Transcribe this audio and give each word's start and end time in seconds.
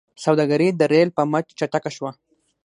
سوداګري 0.23 0.67
د 0.79 0.81
ریل 0.91 1.09
په 1.17 1.23
مټ 1.31 1.45
چټکه 1.59 1.89
شوه. 1.95 2.11